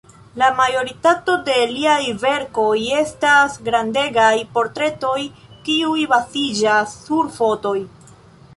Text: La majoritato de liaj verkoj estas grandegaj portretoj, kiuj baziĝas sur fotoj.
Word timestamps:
La 0.41 0.45
majoritato 0.59 1.33
de 1.49 1.57
liaj 1.73 1.97
verkoj 2.23 2.73
estas 3.01 3.59
grandegaj 3.67 4.33
portretoj, 4.57 5.15
kiuj 5.69 6.09
baziĝas 6.15 6.97
sur 7.07 7.33
fotoj. 7.39 7.79